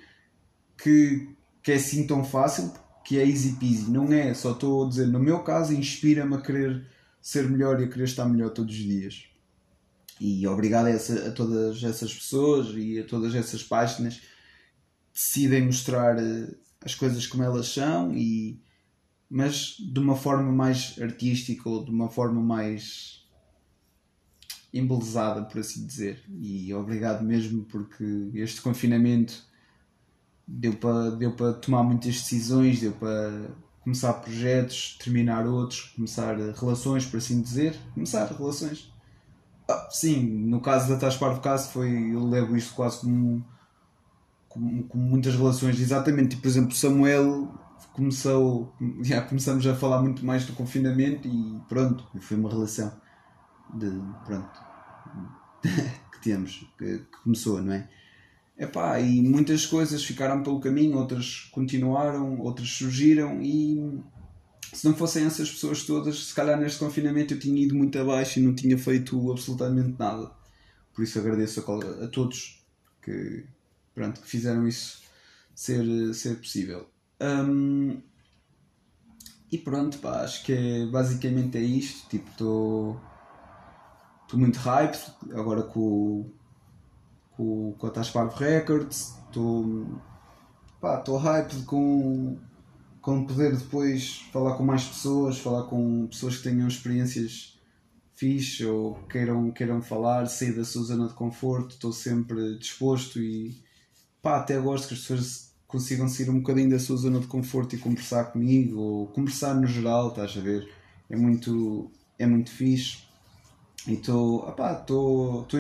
que, 0.82 1.28
que 1.62 1.74
é 1.74 1.76
assim 1.76 2.08
tão 2.08 2.24
fácil, 2.24 2.72
que 3.04 3.20
é 3.20 3.28
easy 3.28 3.58
peasy, 3.58 3.92
não 3.92 4.14
é, 4.14 4.34
só 4.34 4.52
estou 4.52 4.86
a 4.86 4.90
dizer, 4.90 5.08
no 5.08 5.20
meu 5.20 5.40
caso, 5.40 5.74
inspira-me 5.74 6.36
a 6.36 6.42
querer 6.42 6.86
ser 7.22 7.50
melhor 7.50 7.82
e 7.82 7.84
a 7.84 7.90
querer 7.90 8.06
estar 8.06 8.24
melhor 8.24 8.52
todos 8.52 8.74
os 8.74 8.82
dias. 8.82 9.33
E 10.26 10.48
obrigado 10.48 10.86
a, 10.86 10.90
essa, 10.90 11.28
a 11.28 11.32
todas 11.34 11.84
essas 11.84 12.14
pessoas 12.14 12.74
e 12.78 12.98
a 12.98 13.04
todas 13.04 13.36
essas 13.36 13.62
páginas 13.62 14.16
que 14.20 14.26
decidem 15.14 15.66
mostrar 15.66 16.18
eh, 16.18 16.56
as 16.80 16.96
coisas 16.96 17.28
como 17.28 17.44
elas 17.44 17.68
são 17.68 18.16
e 18.16 18.58
mas 19.30 19.76
de 19.78 20.00
uma 20.00 20.16
forma 20.16 20.50
mais 20.50 20.96
artística 21.02 21.68
ou 21.68 21.84
de 21.84 21.92
uma 21.92 22.08
forma 22.08 22.42
mais 22.42 23.28
embelezada, 24.74 25.44
por 25.44 25.60
assim 25.60 25.86
dizer. 25.86 26.24
E 26.40 26.74
obrigado 26.74 27.22
mesmo 27.22 27.66
porque 27.66 28.32
este 28.34 28.62
confinamento 28.62 29.44
deu 30.48 30.74
para 30.78 31.10
deu 31.12 31.34
para 31.34 31.52
tomar 31.52 31.84
muitas 31.84 32.16
decisões, 32.16 32.80
deu 32.80 32.94
para 32.94 33.50
começar 33.82 34.14
projetos, 34.14 34.98
terminar 35.04 35.46
outros, 35.46 35.82
começar 35.98 36.38
relações, 36.38 37.06
por 37.06 37.18
assim 37.18 37.42
dizer, 37.42 37.76
começar 37.94 38.26
relações. 38.28 38.93
Ah, 39.74 39.88
sim, 39.90 40.24
no 40.24 40.62
caso 40.62 40.90
da 40.90 41.00
Taspar 41.00 41.34
do 41.34 41.42
caso 41.42 41.70
foi, 41.72 41.90
eu 42.14 42.28
levo 42.28 42.56
isto 42.56 42.76
quase 42.76 43.00
como, 43.02 43.44
como, 44.48 44.84
como 44.84 45.04
muitas 45.04 45.36
relações, 45.36 45.80
exatamente, 45.80 46.30
tipo, 46.30 46.44
por 46.44 46.48
exemplo, 46.48 46.76
Samuel 46.76 47.52
começou, 47.94 48.74
já 49.02 49.22
começamos 49.22 49.66
a 49.66 49.76
falar 49.76 50.02
muito 50.02 50.26
mais 50.26 50.46
do 50.46 50.54
confinamento 50.54 51.28
e 51.28 51.60
pronto, 51.68 52.06
foi 52.20 52.38
uma 52.38 52.50
relação 52.50 52.92
de, 53.74 53.90
pronto, 54.26 54.62
que 56.12 56.22
temos, 56.22 56.68
que, 56.78 57.00
que 57.00 57.18
começou, 57.24 57.62
não 57.62 57.74
é? 57.74 57.90
Epá, 58.58 59.00
e 59.00 59.22
muitas 59.22 59.66
coisas 59.66 60.04
ficaram 60.04 60.44
pelo 60.44 60.60
caminho, 60.60 60.98
outras 60.98 61.50
continuaram, 61.52 62.40
outras 62.40 62.70
surgiram 62.70 63.42
e 63.42 64.02
se 64.74 64.86
não 64.86 64.96
fossem 64.96 65.26
essas 65.26 65.52
pessoas 65.52 65.84
todas, 65.84 66.28
se 66.28 66.34
calhar 66.34 66.60
neste 66.60 66.80
confinamento 66.80 67.34
eu 67.34 67.40
tinha 67.40 67.64
ido 67.64 67.76
muito 67.76 67.98
abaixo 68.00 68.40
e 68.40 68.44
não 68.44 68.56
tinha 68.56 68.78
feito 68.78 69.32
absolutamente 69.32 69.96
nada. 70.00 70.32
Por 70.94 71.04
isso 71.04 71.20
agradeço 71.20 71.60
a, 71.60 72.06
a 72.06 72.08
todos 72.08 72.64
que, 73.02 73.46
pronto, 73.94 74.22
que 74.22 74.28
fizeram 74.28 74.68
isso 74.68 75.04
ser, 75.56 76.14
ser 76.14 76.38
possível. 76.38 76.88
Um, 77.22 78.02
e 79.52 79.58
pronto, 79.58 80.00
pá, 80.00 80.22
acho 80.22 80.44
que 80.44 80.52
é, 80.52 80.86
basicamente 80.88 81.58
é 81.58 81.62
isto. 81.62 82.10
Tipo, 82.10 82.30
estou 82.30 83.00
muito 84.34 84.58
hype 84.58 84.98
agora 85.32 85.64
com, 85.64 86.30
com, 87.32 87.74
com 87.78 87.88
a 87.88 87.92
Tasparvo 87.92 88.36
Records. 88.36 89.16
Estou 89.28 91.18
hype 91.18 91.64
com, 91.66 92.38
com 93.04 93.26
poder 93.26 93.56
depois 93.58 94.26
falar 94.32 94.56
com 94.56 94.64
mais 94.64 94.86
pessoas, 94.86 95.38
falar 95.38 95.64
com 95.64 96.08
pessoas 96.08 96.38
que 96.38 96.44
tenham 96.44 96.68
experiências 96.70 97.60
fixe 98.14 98.66
ou 98.66 98.96
queiram, 99.10 99.52
queiram 99.52 99.82
falar, 99.82 100.26
sair 100.28 100.54
da 100.56 100.64
sua 100.64 100.84
zona 100.84 101.10
de 101.10 101.14
conforto. 101.14 101.72
Estou 101.72 101.92
sempre 101.92 102.58
disposto 102.58 103.20
e 103.20 103.62
pá, 104.22 104.38
até 104.38 104.58
gosto 104.58 104.88
que 104.88 104.94
as 104.94 105.02
pessoas 105.02 105.54
consigam 105.68 106.08
sair 106.08 106.30
um 106.30 106.40
bocadinho 106.40 106.70
da 106.70 106.80
sua 106.80 106.96
zona 106.96 107.20
de 107.20 107.28
conforto 107.28 107.76
e 107.76 107.78
conversar 107.78 108.32
comigo, 108.32 108.80
ou 108.80 109.08
conversar 109.08 109.54
no 109.54 109.68
geral, 109.68 110.08
estás 110.08 110.38
a 110.38 110.40
ver? 110.40 110.72
É 111.10 111.18
muito, 111.18 111.92
é 112.18 112.26
muito 112.26 112.52
fixe. 112.52 113.00
E 113.86 113.96
estou 113.96 114.48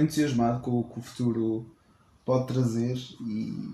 entusiasmado 0.01 0.62
com 0.62 0.79
o 0.79 0.84
que 0.86 0.97
o 0.97 1.01
futuro 1.01 1.65
pode 2.23 2.47
trazer 2.47 2.95
e 3.19 3.73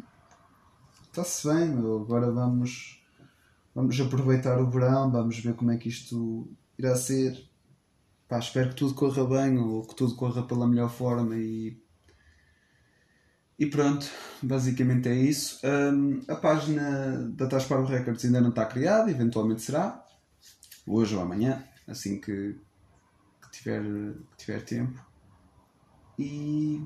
está-se 1.03 1.47
bem, 1.47 1.67
meu. 1.67 2.01
agora 2.01 2.31
vamos, 2.31 2.98
vamos 3.73 3.99
aproveitar 3.99 4.59
o 4.59 4.69
verão, 4.69 5.11
vamos 5.11 5.39
ver 5.39 5.55
como 5.55 5.71
é 5.71 5.77
que 5.77 5.89
isto 5.89 6.49
irá 6.77 6.95
ser. 6.95 7.47
Pá, 8.27 8.39
espero 8.39 8.69
que 8.69 8.75
tudo 8.75 8.93
corra 8.93 9.25
bem 9.25 9.57
ou 9.57 9.85
que 9.85 9.95
tudo 9.95 10.15
corra 10.15 10.43
pela 10.43 10.67
melhor 10.67 10.89
forma 10.89 11.35
e 11.35 11.77
e 13.59 13.65
pronto, 13.65 14.09
basicamente 14.41 15.09
é 15.09 15.13
isso. 15.13 15.59
Um, 15.67 16.21
a 16.29 16.35
página 16.37 17.29
da 17.35 17.45
Tasparo 17.45 17.83
Records 17.85 18.23
ainda 18.23 18.39
não 18.39 18.51
está 18.51 18.65
criada, 18.65 19.11
eventualmente 19.11 19.61
será, 19.61 20.01
hoje 20.87 21.13
ou 21.13 21.21
amanhã, 21.21 21.61
assim 21.85 22.21
que, 22.21 22.55
que, 23.41 23.51
tiver, 23.51 23.83
que 23.83 24.37
tiver 24.37 24.61
tempo. 24.63 25.05
E 26.17 26.81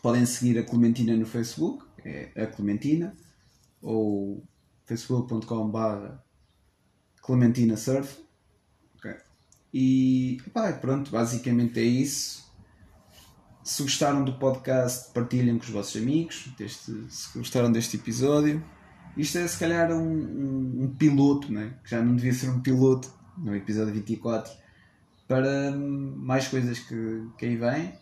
podem 0.00 0.24
seguir 0.24 0.58
a 0.58 0.64
Clementina 0.64 1.14
no 1.14 1.26
Facebook, 1.26 1.84
é 2.02 2.32
a 2.34 2.46
Clementina, 2.46 3.14
ou 3.82 4.42
facebook.com.br 4.88 6.14
Clementina 7.22 7.76
Surf. 7.76 8.18
Okay. 8.96 9.16
E 9.72 10.40
pá, 10.52 10.72
pronto, 10.72 11.10
basicamente 11.10 11.78
é 11.78 11.82
isso. 11.82 12.48
Se 13.62 13.82
gostaram 13.82 14.24
do 14.24 14.32
podcast, 14.38 15.12
partilhem 15.12 15.58
com 15.58 15.64
os 15.64 15.70
vossos 15.70 16.00
amigos. 16.00 16.48
Deste, 16.56 17.04
se 17.10 17.38
gostaram 17.38 17.70
deste 17.70 17.98
episódio. 17.98 18.64
Isto 19.14 19.38
é 19.38 19.46
se 19.46 19.58
calhar 19.58 19.92
um, 19.92 20.00
um, 20.00 20.84
um 20.84 20.94
piloto, 20.96 21.52
né? 21.52 21.74
que 21.84 21.90
já 21.90 22.02
não 22.02 22.16
devia 22.16 22.32
ser 22.32 22.48
um 22.48 22.60
piloto 22.60 23.12
no 23.36 23.54
episódio 23.54 23.92
24, 23.92 24.50
para 25.26 25.70
mais 25.70 26.48
coisas 26.48 26.78
que, 26.78 27.28
que 27.36 27.46
aí 27.46 27.56
vêm, 27.56 27.92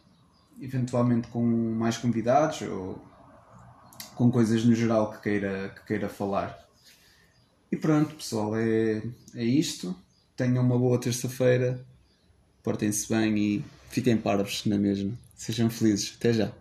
eventualmente 0.61 1.29
com 1.29 1.43
mais 1.43 1.99
convidados 1.99 2.63
ou 2.63 3.03
com 4.15 4.31
coisas 4.31 4.65
no 4.65 4.75
geral 4.75 5.11
que 5.11 5.23
queira, 5.23 5.75
que 5.75 5.85
queira 5.87 6.09
falar. 6.09 6.66
E 7.77 7.79
pronto, 7.79 8.15
pessoal, 8.15 8.57
é, 8.57 9.03
é 9.35 9.45
isto. 9.45 9.95
Tenham 10.35 10.65
uma 10.65 10.79
boa 10.79 10.99
terça-feira, 10.99 11.85
portem-se 12.63 13.07
bem 13.07 13.37
e 13.37 13.65
fiquem 13.91 14.17
parvos 14.17 14.65
na 14.65 14.79
mesma. 14.79 15.13
Sejam 15.37 15.69
felizes. 15.69 16.15
Até 16.17 16.33
já. 16.33 16.53